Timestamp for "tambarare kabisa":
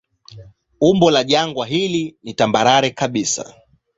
2.33-3.53